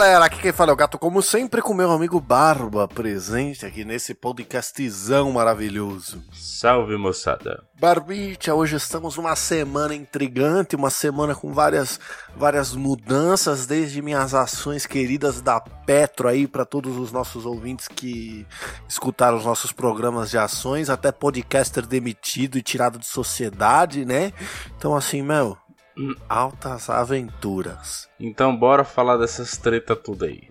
[0.00, 3.84] galera, aqui quem fala é o Gato, como sempre, com meu amigo Barba, presente aqui
[3.84, 6.24] nesse podcastzão maravilhoso.
[6.32, 7.62] Salve, moçada.
[7.78, 12.00] Barbicha, hoje estamos numa semana intrigante, uma semana com várias,
[12.34, 18.46] várias mudanças, desde minhas ações queridas da Petro aí para todos os nossos ouvintes que
[18.88, 24.32] escutaram os nossos programas de ações, até podcaster demitido e tirado de sociedade, né?
[24.78, 25.58] Então assim, meu,
[26.28, 28.08] altas aventuras.
[28.18, 30.48] Então bora falar dessas treta tudo aí.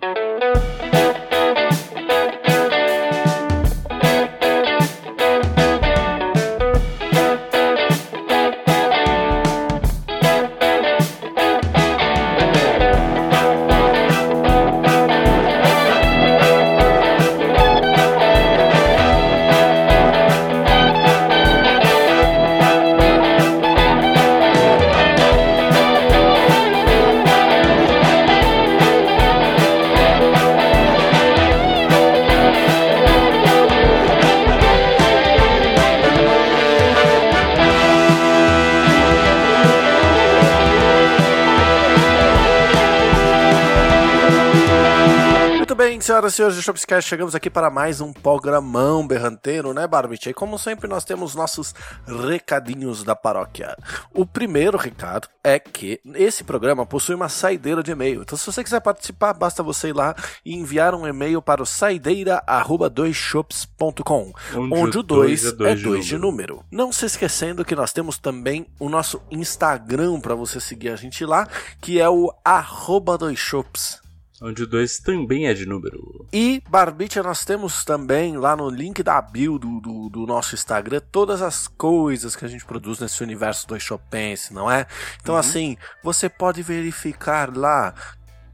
[45.99, 50.29] Bem, senhoras e senhores do Shopscast, chegamos aqui para mais um programão berranteiro, né, Barbit?
[50.29, 51.75] E como sempre, nós temos nossos
[52.07, 53.75] recadinhos da paróquia.
[54.13, 58.21] O primeiro recado é que esse programa possui uma saideira de e-mail.
[58.21, 61.65] Então, se você quiser participar, basta você ir lá e enviar um e-mail para o
[61.65, 66.63] saideira.doisshops.com, Onde onde, o o 2 dois é é 2 dois de, de número.
[66.71, 71.25] Não se esquecendo que nós temos também o nosso Instagram para você seguir a gente
[71.25, 71.45] lá,
[71.81, 73.99] que é o arroba doisshops.
[74.41, 76.25] Onde o 2 também é de número.
[76.31, 81.01] E, Barbicha, nós temos também lá no link da bio do, do, do nosso Instagram
[81.11, 84.87] todas as coisas que a gente produz nesse universo do Chopense, não é?
[85.21, 87.93] Então, assim, você pode verificar lá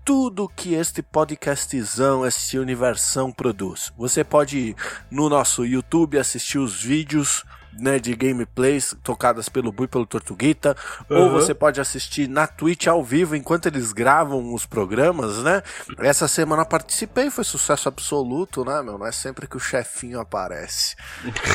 [0.04, 3.92] tudo que este podcastzão, esse universão produz.
[3.98, 4.76] Você pode ir
[5.10, 7.44] no nosso YouTube assistir os vídeos
[7.80, 10.76] né, de gameplays tocadas pelo Bu e pelo Tortuguita,
[11.10, 11.32] ou Uhum.
[11.32, 15.62] você pode assistir na Twitch ao vivo enquanto eles gravam os programas, né?
[16.00, 18.98] Essa semana participei, foi sucesso absoluto, né, meu?
[18.98, 20.96] Não é sempre que o chefinho aparece.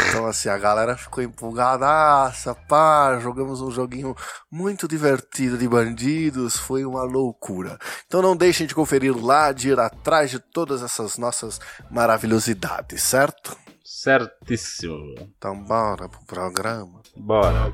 [0.08, 4.14] Então, assim, a galera ficou empolgadaça, pá, jogamos um joguinho
[4.50, 7.78] muito divertido de bandidos, foi uma loucura.
[8.06, 11.60] Então não deixem de conferir lá, de ir atrás de todas essas nossas
[11.90, 13.56] maravilhosidades, certo?
[14.02, 15.14] Certíssimo.
[15.36, 17.02] Então bora pro programa.
[17.14, 17.70] Bora.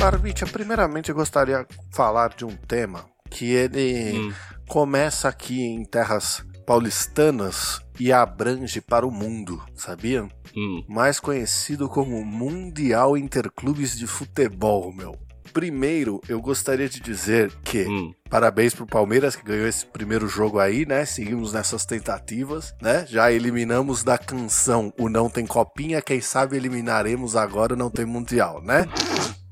[0.00, 4.34] Barbicha, primeiramente eu gostaria de falar de um tema que ele Hum.
[4.66, 10.28] começa aqui em terras paulistanas e abrange para o mundo, sabiam?
[10.56, 10.82] Hum.
[10.88, 15.14] mais conhecido como Mundial Interclubes de Futebol, meu.
[15.52, 18.12] Primeiro, eu gostaria de dizer que Hum.
[18.28, 21.04] parabéns pro Palmeiras que ganhou esse primeiro jogo aí, né?
[21.04, 23.06] Seguimos nessas tentativas, né?
[23.08, 28.04] Já eliminamos da canção o Não Tem Copinha, quem sabe eliminaremos agora o Não Tem
[28.04, 28.86] Mundial, né?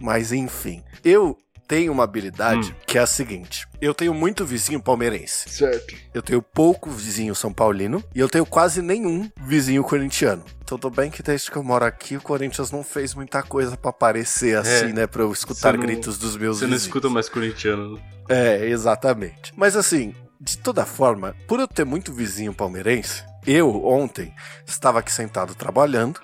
[0.01, 1.37] Mas enfim, eu
[1.67, 2.75] tenho uma habilidade Hum.
[2.87, 5.49] que é a seguinte: eu tenho muito vizinho palmeirense.
[5.49, 5.95] Certo.
[6.13, 10.45] Eu tenho pouco vizinho São Paulino e eu tenho quase nenhum vizinho corintiano.
[10.63, 13.77] Então, Tudo bem que desde que eu moro aqui, o Corinthians não fez muita coisa
[13.77, 15.07] pra aparecer assim, né?
[15.07, 16.87] Pra eu escutar não- gritos dos meus Você não vizinhos.
[16.87, 18.01] escuta mais corintiano.
[18.29, 19.53] É, exatamente.
[19.57, 24.35] Mas assim, de toda forma, por eu ter muito vizinho palmeirense, eu ontem
[24.67, 26.19] estava aqui sentado trabalhando,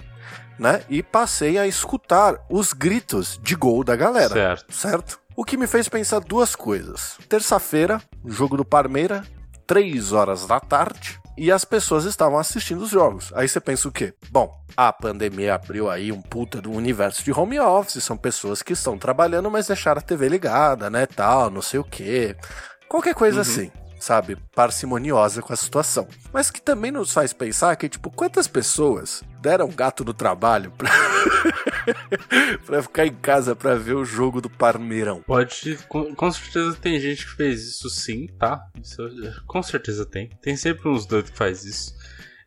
[0.58, 0.82] né?
[0.88, 4.72] E passei a escutar os gritos de gol da galera Certo.
[4.74, 5.20] certo?
[5.40, 7.16] O que me fez pensar duas coisas.
[7.26, 9.24] Terça-feira, jogo do Parmeira,
[9.66, 13.32] 3 horas da tarde, e as pessoas estavam assistindo os jogos.
[13.34, 14.12] Aí você pensa o quê?
[14.30, 18.74] Bom, a pandemia abriu aí um puta do universo de home office, são pessoas que
[18.74, 22.36] estão trabalhando, mas deixaram a TV ligada, né, tal, não sei o quê.
[22.86, 23.72] Qualquer coisa assim.
[23.98, 26.06] Sabe, parcimoniosa com a situação.
[26.34, 30.90] Mas que também nos faz pensar que, tipo, quantas pessoas deram gato no trabalho pra,
[32.66, 35.22] pra ficar em casa pra ver o jogo do Parmeirão?
[35.22, 35.78] Pode.
[35.88, 38.66] Com, com certeza tem gente que fez isso sim, tá?
[38.80, 39.02] Isso,
[39.46, 40.30] com certeza tem.
[40.42, 41.94] Tem sempre uns doidos que faz isso.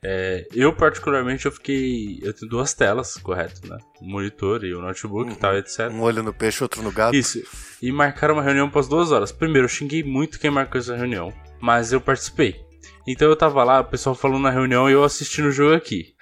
[0.05, 2.19] É, eu, particularmente, eu fiquei.
[2.21, 3.77] Eu tenho duas telas, correto, né?
[4.01, 5.89] O monitor e o notebook e tal, etc.
[5.89, 7.15] Um olho no peixe, outro no gato.
[7.15, 7.41] Isso.
[7.81, 9.31] E marcaram uma reunião para as duas horas.
[9.31, 12.61] Primeiro, eu xinguei muito quem marcou essa reunião, mas eu participei.
[13.07, 16.13] Então eu tava lá, o pessoal falando na reunião e eu assistindo o jogo aqui.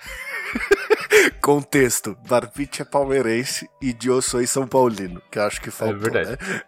[1.42, 6.00] Contexto: Barbite é palmeirense e Dio sou São Paulino, que eu acho que faltou, É
[6.00, 6.30] verdade.
[6.32, 6.62] né?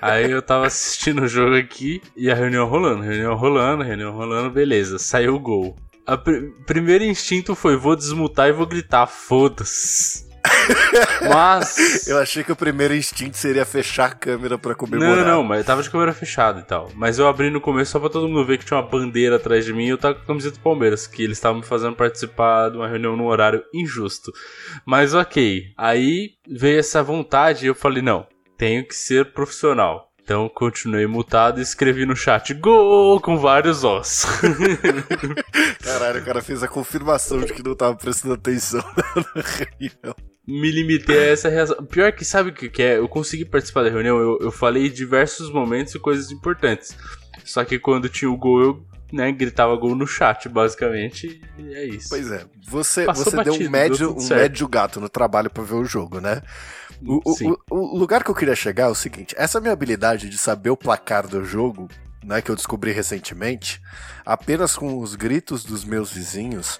[0.00, 4.50] Aí eu tava assistindo o jogo aqui e a reunião rolando, reunião rolando, reunião rolando,
[4.50, 5.76] beleza, saiu o gol.
[6.06, 10.29] A pr- primeiro instinto foi: vou desmutar e vou gritar, foda-se.
[11.28, 12.06] Mas.
[12.06, 15.16] Eu achei que o primeiro instinto seria fechar a câmera pra comemorar.
[15.16, 16.90] Não, não, mas eu tava de câmera fechada e tal.
[16.94, 19.64] Mas eu abri no começo só pra todo mundo ver que tinha uma bandeira atrás
[19.64, 21.96] de mim e eu tava com a camiseta do Palmeiras, que eles estavam me fazendo
[21.96, 24.32] participar de uma reunião num horário injusto.
[24.84, 25.64] Mas ok.
[25.76, 28.26] Aí veio essa vontade e eu falei, não,
[28.56, 30.10] tenho que ser profissional.
[30.22, 34.30] Então continuei mutado e escrevi no chat gol com vários ossos.
[35.82, 38.80] Caralho, o cara fez a confirmação de que não tava prestando atenção
[39.34, 40.14] na reunião.
[40.50, 41.84] Me limitei a essa reação.
[41.86, 42.98] Pior que sabe o que é?
[42.98, 46.96] Eu consegui participar da reunião, eu, eu falei diversos momentos e coisas importantes.
[47.44, 51.84] Só que quando tinha o gol, eu né, gritava gol no chat, basicamente, e é
[51.86, 52.08] isso.
[52.10, 54.40] Pois é, você, Passou você deu batido, um deu médio, tudo um certo.
[54.42, 56.42] médio gato no trabalho pra ver o jogo, né?
[57.04, 57.20] O,
[57.70, 60.70] o- o lugar que eu queria chegar é o seguinte: essa minha habilidade de saber
[60.70, 61.88] o placar do jogo,
[62.22, 63.80] né, que eu descobri recentemente,
[64.24, 66.78] apenas com os gritos dos meus vizinhos,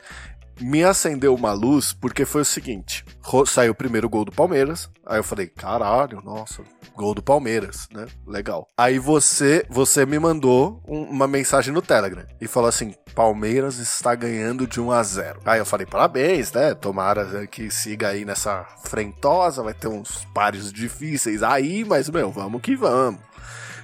[0.61, 3.05] me acendeu uma luz porque foi o seguinte:
[3.47, 6.62] saiu o primeiro gol do Palmeiras, aí eu falei, caralho, nossa,
[6.95, 8.07] gol do Palmeiras, né?
[8.27, 8.67] Legal.
[8.77, 14.15] Aí você, você me mandou um- uma mensagem no Telegram e falou assim: Palmeiras está
[14.15, 15.41] ganhando de 1 a 0.
[15.45, 16.75] Aí eu falei, parabéns, né?
[16.75, 22.61] Tomara que siga aí nessa frentosa, vai ter uns pares difíceis aí, mas, meu, vamos
[22.63, 23.21] que vamos.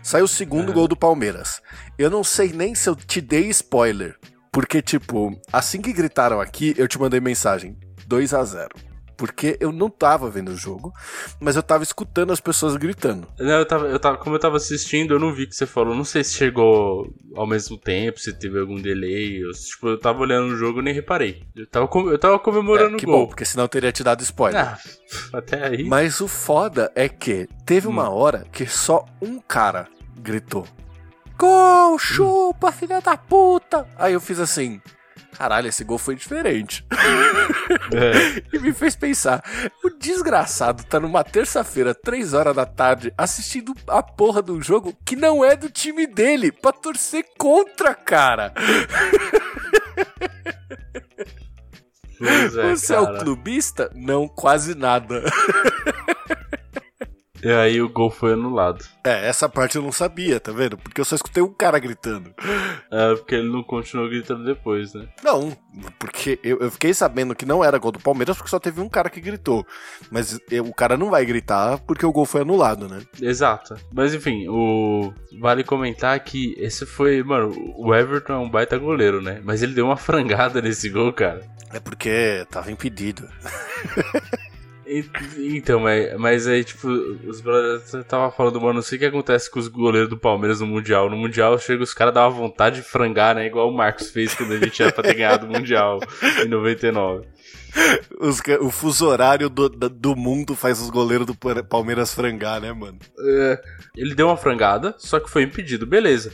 [0.02, 0.74] Saiu o segundo Uhum.
[0.74, 1.60] gol do Palmeiras.
[1.98, 4.16] Eu não sei nem se eu te dei spoiler.
[4.56, 7.76] Porque, tipo, assim que gritaram aqui, eu te mandei mensagem:
[8.06, 8.70] 2 a 0
[9.14, 10.94] Porque eu não tava vendo o jogo,
[11.38, 13.28] mas eu tava escutando as pessoas gritando.
[13.38, 15.66] Não, eu tava, eu tava, como eu tava assistindo, eu não vi o que você
[15.66, 15.94] falou.
[15.94, 19.44] Não sei se chegou ao mesmo tempo, se teve algum delay.
[19.44, 21.42] Eu, tipo, eu tava olhando o jogo e nem reparei.
[21.54, 23.20] Eu tava, com- eu tava comemorando É, que o gol.
[23.20, 24.58] bom, porque senão eu teria te dado spoiler.
[24.58, 24.78] Ah,
[25.36, 25.84] até aí.
[25.84, 29.86] Mas o foda é que teve uma hora que só um cara
[30.18, 30.66] gritou:
[31.38, 33.86] Gol, chupa, filha da puta!
[33.96, 34.80] Aí eu fiz assim:
[35.36, 36.84] caralho, esse gol foi diferente.
[37.92, 38.42] É.
[38.52, 39.42] E me fez pensar:
[39.84, 45.16] o desgraçado tá numa terça-feira, três horas da tarde, assistindo a porra do jogo que
[45.16, 48.52] não é do time dele, pra torcer contra, cara.
[52.18, 53.18] Pois é, Você é o cara.
[53.18, 53.90] clubista?
[53.94, 55.22] Não, quase nada.
[57.42, 58.84] E aí o gol foi anulado.
[59.04, 60.76] É, essa parte eu não sabia, tá vendo?
[60.78, 62.34] Porque eu só escutei um cara gritando.
[62.90, 65.06] É, porque ele não continuou gritando depois, né?
[65.22, 65.56] Não,
[65.98, 68.88] porque eu, eu fiquei sabendo que não era gol do Palmeiras porque só teve um
[68.88, 69.66] cara que gritou.
[70.10, 73.00] Mas eu- o cara não vai gritar porque o gol foi anulado, né?
[73.20, 73.74] Exato.
[73.92, 79.20] Mas enfim, o vale comentar que esse foi, mano, o Everton é um baita goleiro,
[79.22, 79.40] né?
[79.44, 81.40] Mas ele deu uma frangada nesse gol, cara.
[81.72, 83.28] É porque tava impedido.
[85.38, 89.50] Então, mas, mas aí, tipo, os brothers tava falando, mano, não sei o que acontece
[89.50, 91.10] com os goleiros do Palmeiras no Mundial.
[91.10, 93.46] No Mundial, chega os caras dão vontade de frangar, né?
[93.46, 95.98] Igual o Marcos fez quando a gente era pra ter ganhado o Mundial
[96.44, 97.26] em 99.
[98.20, 102.72] Os o fuso horário do, do mundo faz os goleiros do Pa- Palmeiras frangar, né,
[102.72, 102.98] mano?
[103.18, 103.60] É,
[103.96, 106.32] ele deu uma frangada, só que foi impedido, beleza.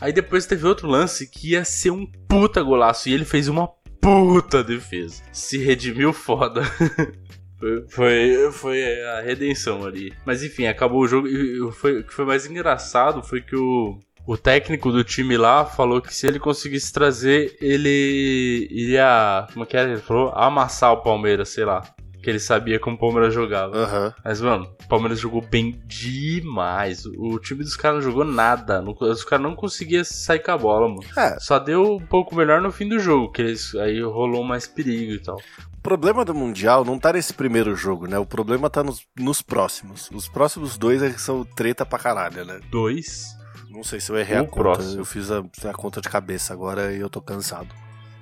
[0.00, 3.68] Aí depois teve outro lance que ia ser um puta golaço e ele fez uma
[4.00, 5.22] puta defesa.
[5.32, 6.62] Se redimiu foda.
[7.60, 10.12] Foi, foi, foi a redenção ali.
[10.24, 11.28] Mas enfim, acabou o jogo.
[11.28, 15.64] E foi- o que foi mais engraçado foi que o, o técnico do time lá
[15.66, 19.46] falou que se ele conseguisse trazer, ele iria.
[19.52, 19.90] Como é que era?
[19.92, 20.32] Ele falou?
[20.34, 21.82] Amassar o Palmeiras, sei lá.
[22.22, 23.76] Que ele sabia como o Palmeiras jogava.
[23.76, 24.14] Aham.
[24.24, 27.04] Mas, mano, o Palmeiras jogou bem demais.
[27.06, 28.82] O time dos caras não jogou nada.
[29.00, 31.00] Os caras não conseguiam sair com a bola, mano.
[31.16, 34.66] É, Só deu um pouco melhor no fim do jogo, que eles, aí rolou mais
[34.66, 35.36] perigo e tal.
[35.36, 38.18] o problema do Mundial não tá nesse primeiro jogo, né?
[38.18, 40.10] O problema tá nos, nos próximos.
[40.12, 42.60] Os próximos dois é são treta pra caralho, né?
[42.70, 43.28] Dois?
[43.70, 44.56] Não sei se eu errei O a conta.
[44.56, 45.00] próximo.
[45.00, 47.68] Eu fiz a, a conta de cabeça agora e eu tô cansado.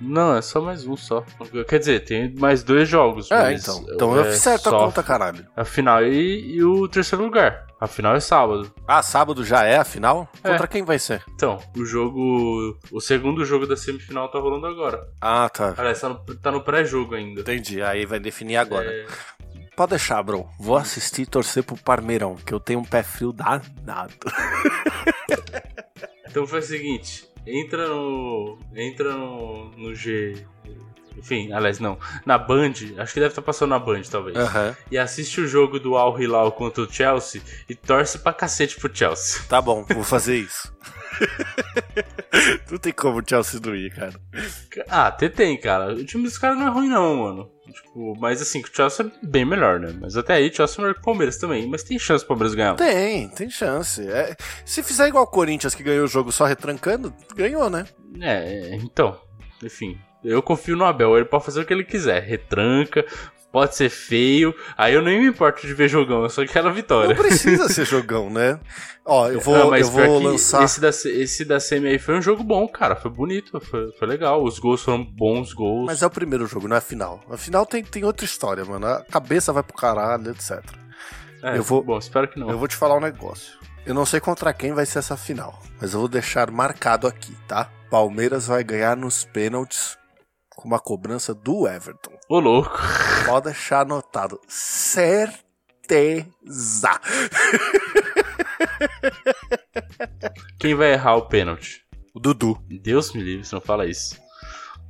[0.01, 1.23] Não, é só mais um só.
[1.67, 3.29] Quer dizer, tem mais dois jogos.
[3.31, 3.85] É, então.
[3.93, 5.45] Então eu é fiz certa só conta, caralho.
[5.55, 7.67] A final e, e o terceiro lugar.
[7.79, 8.73] A final é sábado.
[8.87, 10.27] Ah, sábado já é a final?
[10.43, 10.51] É.
[10.51, 11.23] Contra quem vai ser?
[11.33, 12.77] Então, o jogo.
[12.91, 15.07] O segundo jogo da semifinal tá rolando agora.
[15.21, 15.73] Ah, tá.
[15.77, 17.41] Aliás, tá no, tá no pré-jogo ainda.
[17.41, 17.81] Entendi.
[17.81, 18.89] Aí vai definir agora.
[18.89, 19.05] É,
[19.75, 20.49] Pode deixar, bro.
[20.59, 24.13] Vou assistir e torcer pro Parmeirão, que eu tenho um pé frio danado.
[26.29, 28.57] Então foi o seguinte, entra no.
[28.75, 30.45] Entra no, no G.
[31.17, 31.97] Enfim, aliás, não.
[32.25, 34.37] Na Band, acho que deve estar passando na Band, talvez.
[34.37, 34.75] Aham.
[34.91, 38.95] E assiste o jogo do Al Hilal contra o Chelsea e torce pra cacete pro
[38.95, 39.41] Chelsea.
[39.47, 40.73] Tá bom, vou fazer isso.
[42.71, 44.13] não tem como o Chelsea não ir, cara.
[44.87, 45.93] Ah, até tem, cara.
[45.93, 47.51] O time dos caras não é ruim, não, mano.
[47.71, 49.93] Tipo, mas assim, o Chelsea é bem melhor, né?
[49.99, 51.67] Mas até aí, o Chelsea é melhor que o Palmeiras também.
[51.67, 52.75] Mas tem chance o Palmeiras ganhar.
[52.75, 54.07] Tem, tem chance.
[54.07, 54.35] É,
[54.65, 57.85] se fizer igual o Corinthians, que ganhou o jogo só retrancando, ganhou, né?
[58.21, 59.19] É, então.
[59.61, 61.15] Enfim, eu confio no Abel.
[61.15, 62.23] Ele pode fazer o que ele quiser.
[62.23, 63.05] Retranca,
[63.51, 64.53] pode ser feio.
[64.77, 67.09] Aí eu nem me importo de ver jogão, eu só quero a vitória.
[67.09, 68.59] Não precisa ser jogão, né?
[69.05, 70.63] Ó, eu vou, Não, eu vou lançar.
[70.63, 72.95] Esse da, esse da Semi aí foi um jogo bom, cara.
[72.95, 74.43] Foi bonito, foi, foi legal.
[74.43, 75.85] Os gols foram bons gols.
[75.87, 77.19] Mas é o primeiro jogo, não é a final.
[77.29, 78.85] A final tem, tem outra história, mano.
[78.85, 80.63] A cabeça vai pro caralho, etc.
[81.41, 82.49] É, eu vou, bom, espero que não.
[82.49, 83.57] Eu vou te falar um negócio.
[83.85, 87.35] Eu não sei contra quem vai ser essa final, mas eu vou deixar marcado aqui,
[87.47, 87.71] tá?
[87.89, 89.97] Palmeiras vai ganhar nos pênaltis
[90.59, 92.11] com uma cobrança do Everton.
[92.27, 92.77] Ô, louco.
[93.25, 94.39] Pode deixar anotado.
[94.47, 95.39] Certeza.
[100.59, 101.83] Quem vai errar o pênalti?
[102.13, 102.59] O Dudu.
[102.67, 104.17] Deus me livre, você não fala isso.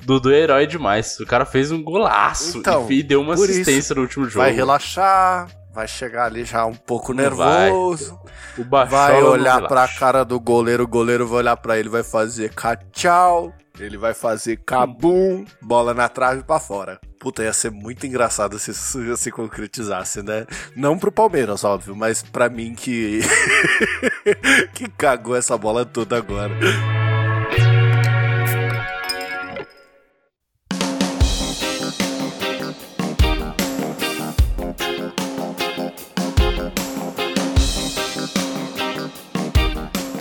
[0.04, 1.20] Dudu é herói demais.
[1.20, 4.44] O cara fez um golaço então, e deu uma assistência isso, no último jogo.
[4.44, 8.20] Vai relaxar, vai chegar ali já um pouco não nervoso.
[8.70, 12.52] Vai, vai olhar pra cara do goleiro, o goleiro vai olhar pra ele vai fazer
[12.92, 13.54] tchau.
[13.80, 17.00] Ele vai fazer cabum, bola na trave para fora.
[17.18, 20.46] Puta, ia ser muito engraçado se isso se concretizasse, né?
[20.76, 23.22] Não pro Palmeiras, óbvio, mas pra mim que.
[24.76, 26.54] que cagou essa bola toda agora.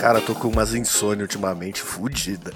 [0.09, 2.51] Cara, tô com umas insônia ultimamente fudida.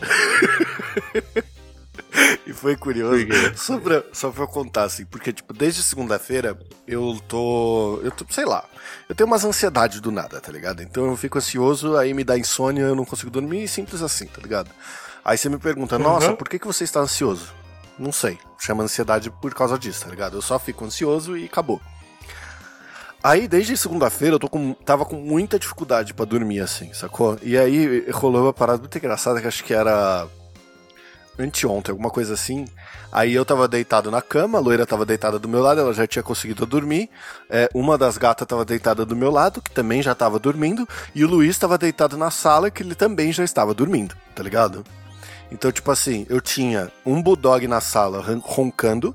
[2.47, 3.27] e foi curioso.
[3.57, 8.01] Só pra, só pra eu contar, assim, porque, tipo, desde segunda-feira eu tô.
[8.03, 8.65] Eu tô, sei lá.
[9.07, 10.83] Eu tenho umas ansiedades do nada, tá ligado?
[10.83, 14.41] Então eu fico ansioso, aí me dá insônia, eu não consigo dormir, simples assim, tá
[14.41, 14.71] ligado?
[15.23, 16.37] Aí você me pergunta, nossa, uhum.
[16.37, 17.53] por que, que você está ansioso?
[17.99, 18.39] Não sei.
[18.59, 20.39] Chama ansiedade por causa disso, tá ligado?
[20.39, 21.83] Eu só fico ansioso e acabou.
[23.23, 27.39] Aí, desde segunda-feira, eu tô com, tava com muita dificuldade para dormir, assim, sacou?
[27.41, 30.27] E aí rolou uma parada muito engraçada que acho que era
[31.39, 32.67] anteontem, alguma coisa assim.
[33.13, 36.07] Aí eu tava deitado na cama, a loira tava deitada do meu lado, ela já
[36.07, 37.09] tinha conseguido dormir.
[37.49, 40.89] É, uma das gatas tava deitada do meu lado, que também já tava dormindo.
[41.15, 44.85] E o Luiz tava deitado na sala, que ele também já estava dormindo, tá ligado?
[45.51, 49.15] Então, tipo assim, eu tinha um bulldog na sala roncando,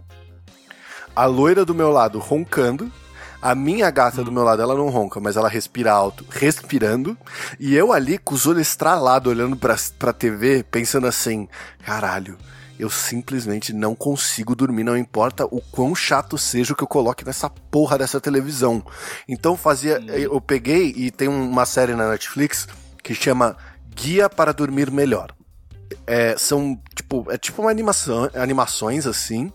[1.16, 2.92] a loira do meu lado roncando,
[3.41, 7.17] a minha gata do meu lado, ela não ronca, mas ela respira alto, respirando.
[7.60, 11.48] E eu ali com os olhos estralados, olhando pra, pra TV, pensando assim:
[11.86, 12.38] caralho,
[12.79, 17.25] eu simplesmente não consigo dormir, não importa o quão chato seja o que eu coloque
[17.25, 18.84] nessa porra dessa televisão.
[19.27, 20.00] Então fazia.
[20.00, 20.08] Hum.
[20.10, 22.67] Eu peguei e tem uma série na Netflix
[23.03, 23.56] que chama
[23.96, 25.37] Guia para Dormir Melhor
[26.08, 29.52] é, são tipo é tipo uma animação animações assim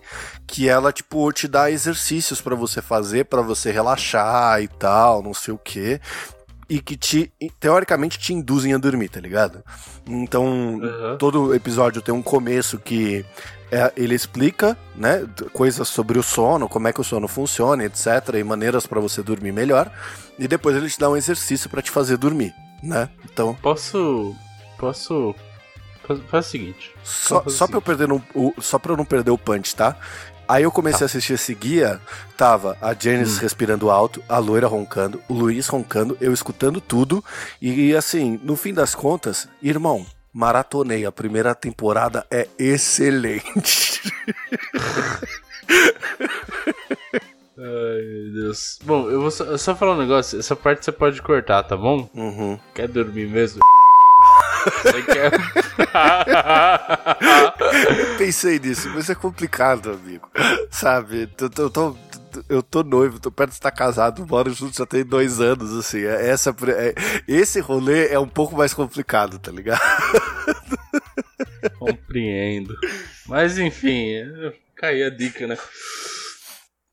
[0.46, 5.32] que ela tipo te dá exercícios para você fazer para você relaxar e tal não
[5.32, 5.98] sei o que
[6.68, 9.64] e que te teoricamente te induzem a dormir tá ligado
[10.06, 10.44] então
[10.74, 11.16] uhum.
[11.18, 13.24] todo episódio tem um começo que
[13.70, 18.34] é, ele explica né coisas sobre o sono como é que o sono funciona etc
[18.38, 19.90] e maneiras para você dormir melhor
[20.38, 24.36] e depois ele te dá um exercício para te fazer dormir né então posso
[24.78, 25.34] posso
[26.06, 26.94] Faz, faz o seguinte.
[27.04, 29.96] Só, só pra eu perder no, o, só pra eu não perder o punch, tá?
[30.48, 31.04] Aí eu comecei tá.
[31.04, 32.00] a assistir esse guia,
[32.36, 33.40] tava a Janice hum.
[33.40, 37.24] respirando alto, a loira roncando, o Luiz roncando, eu escutando tudo,
[37.60, 44.02] e assim, no fim das contas, irmão, maratonei, a primeira temporada é excelente.
[47.56, 48.78] Ai, meu Deus.
[48.84, 52.10] Bom, eu vou só, só, falar um negócio, essa parte você pode cortar, tá bom?
[52.14, 52.58] Uhum.
[52.74, 53.60] Quer dormir mesmo?
[57.98, 60.30] Eu pensei nisso, mas é complicado, amigo.
[60.70, 61.28] Sabe?
[61.38, 61.96] Eu tô, tô,
[62.48, 66.02] eu tô noivo, tô perto de estar casado, moro junto já tem dois anos, assim.
[66.04, 66.94] É, essa, é,
[67.28, 69.80] esse rolê é um pouco mais complicado, tá ligado?
[71.78, 72.76] Compreendo.
[73.26, 74.14] Mas enfim,
[74.76, 75.56] caiu a dica, né?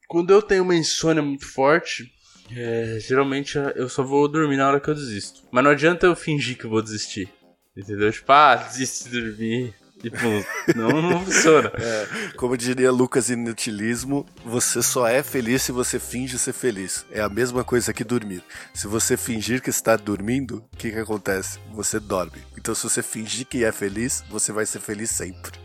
[0.08, 2.12] Quando eu tenho uma insônia muito forte,
[2.56, 5.44] é, geralmente eu só vou dormir na hora que eu desisto.
[5.52, 7.30] Mas não adianta eu fingir que eu vou desistir.
[7.76, 8.12] Entendeu?
[8.12, 9.76] Tipo, ah, desiste de dormir.
[10.02, 10.18] Tipo,
[10.76, 11.72] não, não funciona.
[11.80, 17.06] É, como diria Lucas Inutilismo, você só é feliz se você finge ser feliz.
[17.12, 18.44] É a mesma coisa que dormir.
[18.74, 21.60] Se você fingir que está dormindo, o que, que acontece?
[21.74, 22.42] Você dorme.
[22.58, 25.52] Então, se você fingir que é feliz, você vai ser feliz sempre.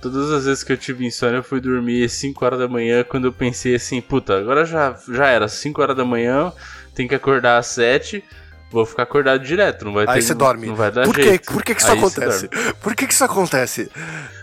[0.00, 3.26] Todas as vezes que eu tive insônia, eu fui dormir 5 horas da manhã quando
[3.26, 6.52] eu pensei assim, puta, agora já, já era, 5 horas da manhã,
[6.94, 8.22] tem que acordar às 7
[8.70, 10.66] vou ficar acordado direto, não vai ter Aí você dorme.
[10.66, 11.46] Não vai dar Por, jeito.
[11.46, 11.52] quê?
[11.52, 12.48] Por que, que isso Aí acontece?
[12.80, 13.90] Por que, que isso acontece?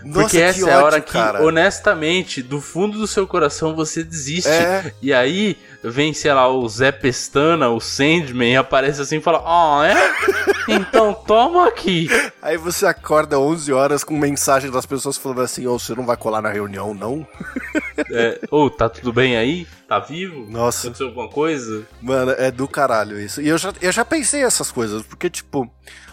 [0.02, 1.42] Nossa, Porque que essa ódio, é a hora que, cara.
[1.42, 4.48] honestamente, do fundo do seu coração você desiste.
[4.48, 4.92] É.
[5.00, 9.42] E aí vem, sei lá, o Zé Pestana, o Sandman, e aparece assim e fala:
[9.44, 9.96] Ah, é?
[10.68, 12.08] Então toma aqui.
[12.42, 16.16] Aí você acorda 11 horas com mensagem das pessoas falando assim: Ô, você não vai
[16.16, 17.24] colar na reunião, não?
[18.10, 19.66] É, Ô, tá tudo bem aí?
[19.88, 20.46] Tá vivo?
[20.50, 20.86] Nossa.
[20.88, 21.86] Aconteceu alguma coisa?
[22.00, 23.40] Mano, é do caralho isso.
[23.40, 25.70] E eu já, eu já pensei essas coisas, porque, tipo,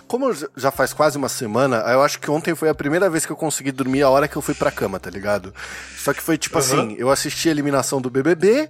[0.07, 3.31] como já faz quase uma semana, eu acho que ontem foi a primeira vez que
[3.31, 5.53] eu consegui dormir a hora que eu fui pra cama, tá ligado?
[5.97, 6.63] Só que foi tipo Uhum.
[6.63, 8.69] assim: eu assisti a eliminação do BBB.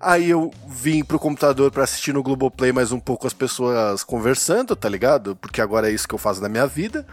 [0.00, 4.76] Aí eu vim pro computador pra assistir no Globoplay mais um pouco as pessoas conversando,
[4.76, 5.34] tá ligado?
[5.34, 7.04] Porque agora é isso que eu faço na minha vida.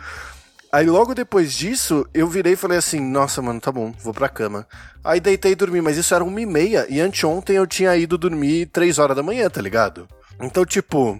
[0.75, 4.27] Aí logo depois disso, eu virei e falei assim, nossa, mano, tá bom, vou pra
[4.27, 4.67] cama.
[5.01, 8.17] Aí deitei e dormi, mas isso era uma e meia, e anteontem eu tinha ido
[8.17, 10.05] dormir três horas da manhã, tá ligado?
[10.37, 11.17] Então, tipo...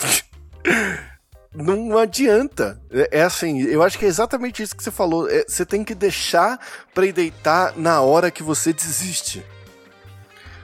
[1.52, 2.80] Não adianta.
[2.90, 5.28] É, é assim, eu acho que é exatamente isso que você falou.
[5.28, 6.58] É, você tem que deixar
[6.94, 9.44] pra ir deitar na hora que você desiste.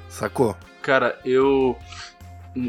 [0.08, 0.56] Sacou?
[0.80, 1.76] Cara, eu.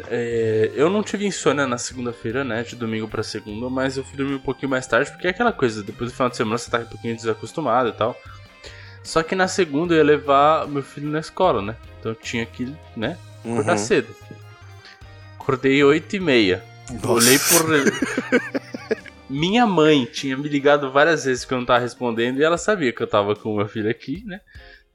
[0.09, 2.63] É, eu não tive insônia na segunda-feira, né?
[2.63, 5.51] De domingo pra segunda, mas eu fui dormir um pouquinho mais tarde, porque é aquela
[5.53, 8.19] coisa, depois do final de semana você tá um pouquinho desacostumado e tal.
[9.03, 11.75] Só que na segunda eu ia levar meu filho na escola, né?
[11.99, 13.77] Então eu tinha que, né, acordar Uhum.
[13.77, 14.07] cedo.
[15.39, 16.63] Acordei 8 e meia.
[16.91, 17.07] Nossa.
[17.11, 18.57] Olhei por.
[19.29, 22.93] Minha mãe tinha me ligado várias vezes que eu não tava respondendo e ela sabia
[22.93, 24.39] que eu tava com meu filho aqui, né?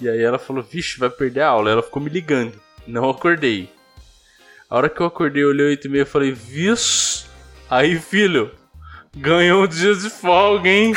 [0.01, 1.71] E aí ela falou, vixe, vai perder a aula.
[1.71, 2.59] Ela ficou me ligando.
[2.87, 3.71] Não acordei.
[4.73, 7.27] A hora que eu acordei, eu olhei 8 e meia e falei, vixe.
[7.69, 8.51] Aí, filho,
[9.15, 10.95] ganhou um dia de folga, hein?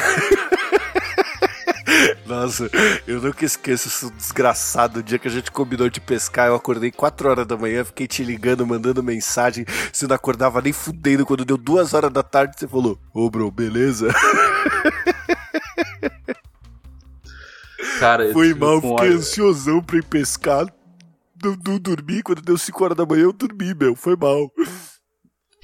[2.25, 2.69] Nossa,
[3.05, 6.47] eu nunca esqueço esse desgraçado dia que a gente combinou de pescar.
[6.47, 9.65] Eu acordei 4 horas da manhã, fiquei te ligando, mandando mensagem.
[9.91, 11.25] Você não acordava nem fudendo.
[11.25, 14.07] Quando deu 2 horas da tarde, você falou: Ô, bro, beleza?
[17.99, 20.65] Cara, Foi mal, fiquei ansiosão pra ir pescar.
[21.43, 22.21] Não, não dormi.
[22.21, 23.95] Quando deu 5 horas da manhã, eu dormi, meu.
[23.95, 24.49] Foi mal.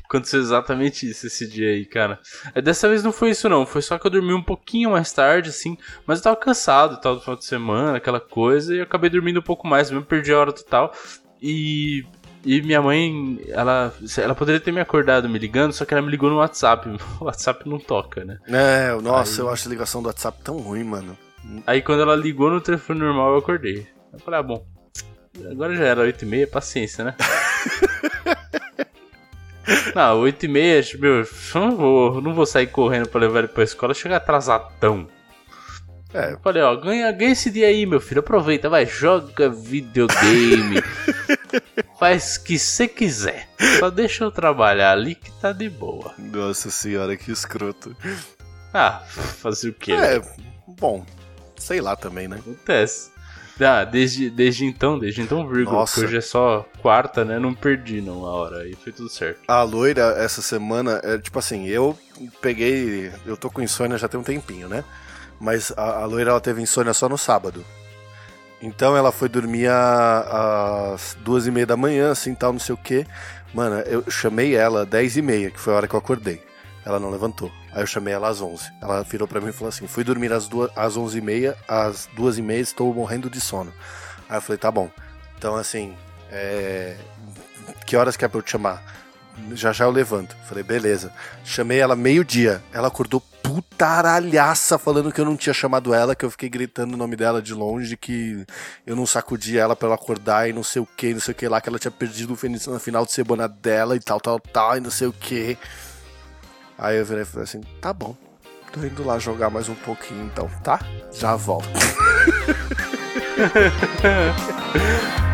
[0.06, 2.20] Aconteceu exatamente isso esse dia aí, cara.
[2.54, 3.66] É, Dessa vez não foi isso, não.
[3.66, 5.78] Foi só que eu dormi um pouquinho mais tarde, assim.
[6.06, 8.74] Mas eu tava cansado e tal do final de semana, aquela coisa.
[8.76, 10.94] E eu acabei dormindo um pouco mais, mesmo perdi a hora total.
[11.42, 12.06] E.
[12.44, 16.10] E minha mãe, ela, ela poderia ter me acordado me ligando, só que ela me
[16.10, 16.90] ligou no WhatsApp.
[17.22, 18.40] O WhatsApp não toca, né?
[18.48, 21.16] É, nossa, Aí- eu acho a ligação do WhatsApp tão ruim, mano.
[21.68, 23.88] Aí quando ela ligou no telefone normal, eu acordei.
[24.12, 24.66] Eu falei, ah, bom.
[25.50, 27.16] Agora já era 8 e meia, paciência, né?
[29.96, 33.48] Não, 8 e meia, meu, eu não vou, não vou sair correndo pra levar ele
[33.48, 35.08] pra escola, chegar atrasadão.
[36.14, 36.36] É.
[36.44, 40.82] Falei, ó, ganha, ganha esse dia aí, meu filho, aproveita, vai, joga videogame,
[41.98, 43.48] faz o que você quiser.
[43.80, 46.14] Só deixa eu trabalhar ali que tá de boa.
[46.18, 47.96] Nossa senhora, que escroto.
[48.74, 49.96] Ah, fazer o quê?
[49.96, 50.18] né?
[50.18, 50.22] É,
[50.68, 51.06] bom,
[51.58, 52.38] sei lá também, né?
[52.40, 53.11] Acontece.
[53.64, 55.94] Ah, desde, desde então, desde então, vírgula, Nossa.
[55.94, 57.38] porque hoje é só quarta, né?
[57.38, 59.40] Não perdi não a hora, aí foi tudo certo.
[59.48, 61.98] A loira, essa semana, é tipo assim, eu
[62.42, 63.12] peguei.
[63.26, 64.84] Eu tô com insônia já tem um tempinho, né?
[65.40, 67.64] Mas a, a loira ela teve insônia só no sábado.
[68.62, 72.78] Então ela foi dormir às duas e meia da manhã, assim tal, não sei o
[72.78, 73.06] que.
[73.54, 76.42] Mano, eu chamei ela às dez e meia, que foi a hora que eu acordei.
[76.86, 77.52] Ela não levantou.
[77.74, 78.72] Aí eu chamei ela às onze.
[78.82, 81.58] Ela virou pra mim e falou assim: fui dormir às, duas, às onze e meia,
[81.68, 83.74] às duas e meia estou morrendo de sono.
[84.30, 84.90] Aí eu falei: tá bom.
[85.38, 85.96] Então assim,
[86.32, 86.98] é...
[87.86, 88.84] que horas que é pra eu te chamar?
[89.54, 90.36] Já já eu levanto.
[90.48, 91.12] Falei, beleza.
[91.44, 92.62] Chamei ela meio-dia.
[92.74, 96.98] Ela acordou putaralhaça falando que eu não tinha chamado ela, que eu fiquei gritando o
[96.98, 98.46] nome dela de longe, que
[98.86, 101.36] eu não sacudi ela pra ela acordar e não sei o que, não sei o
[101.36, 104.20] que lá, que ela tinha perdido o feliz na final de semana dela e tal,
[104.22, 105.58] tal, tal, e não sei o que.
[106.82, 108.16] Aí eu virei e falei assim, tá bom.
[108.74, 110.80] Tô indo lá jogar mais um pouquinho então, tá?
[111.14, 111.70] Já volto.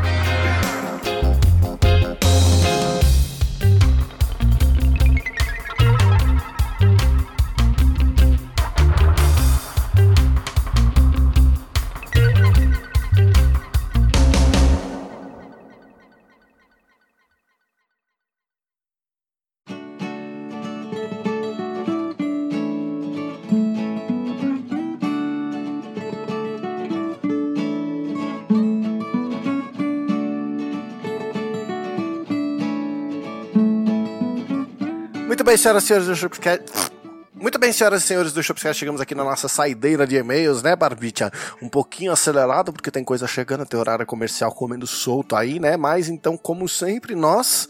[35.48, 36.92] bem, senhoras e senhores do Shopscast.
[37.34, 40.76] Muito bem, senhoras e senhores do Shopscast, chegamos aqui na nossa saideira de e-mails, né,
[40.76, 41.32] Barbicha?
[41.62, 45.78] Um pouquinho acelerado, porque tem coisa chegando, tem horário comercial comendo solto aí, né?
[45.78, 47.66] Mas então, como sempre, nós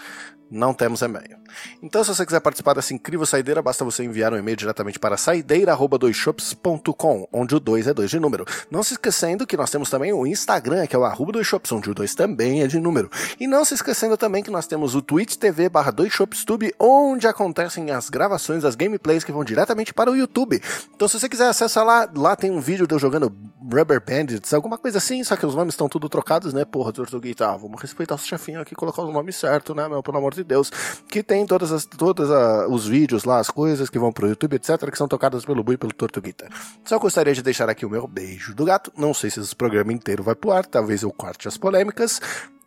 [0.49, 1.37] não temos e-mail.
[1.81, 5.17] Então, se você quiser participar dessa incrível saideira, basta você enviar um e-mail diretamente para
[5.17, 8.45] saideira.doisshops.com, onde o 2 é 2 de número.
[8.69, 11.89] Não se esquecendo que nós temos também o Instagram, que é o arroba doisshops, onde
[11.89, 13.09] o 2 também é de número.
[13.39, 17.91] E não se esquecendo também que nós temos o Twitch TV barra doishopstube, onde acontecem
[17.91, 20.61] as gravações, as gameplays que vão diretamente para o YouTube.
[20.95, 23.31] Então, se você quiser acessar lá, lá tem um vídeo de eu jogando
[23.61, 26.63] Rubber Bandits, alguma coisa assim, só que os nomes estão tudo trocados, né?
[26.63, 30.01] Porra, Tortuguita, ah, vamos respeitar os chefinhos aqui e colocar o nome certo, né, meu?
[30.01, 30.71] Pelo amor de Deus.
[31.09, 34.55] Que tem todas as todas a, os vídeos lá, as coisas que vão pro YouTube,
[34.55, 36.47] etc, que são tocadas pelo Bui e pelo Tortuguita.
[36.85, 38.91] Só gostaria de deixar aqui o meu beijo do gato.
[38.97, 42.21] Não sei se esse programa inteiro vai pro ar, talvez eu corte as polêmicas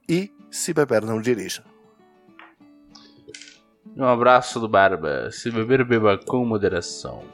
[0.08, 1.62] e se beber não dirija.
[3.96, 5.30] Um abraço do Barba.
[5.30, 7.24] Se beber, beba com moderação.